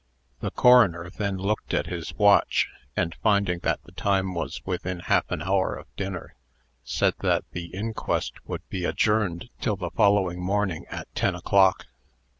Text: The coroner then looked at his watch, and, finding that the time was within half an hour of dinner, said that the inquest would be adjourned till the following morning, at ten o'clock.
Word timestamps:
The 0.39 0.49
coroner 0.49 1.11
then 1.11 1.37
looked 1.37 1.75
at 1.75 1.85
his 1.85 2.15
watch, 2.15 2.69
and, 2.97 3.13
finding 3.21 3.59
that 3.59 3.83
the 3.83 3.91
time 3.91 4.33
was 4.33 4.59
within 4.65 5.01
half 5.01 5.29
an 5.29 5.43
hour 5.43 5.75
of 5.75 5.95
dinner, 5.95 6.33
said 6.83 7.13
that 7.19 7.43
the 7.51 7.65
inquest 7.67 8.33
would 8.47 8.67
be 8.67 8.83
adjourned 8.83 9.51
till 9.59 9.75
the 9.75 9.91
following 9.91 10.41
morning, 10.41 10.87
at 10.89 11.07
ten 11.13 11.35
o'clock. 11.35 11.85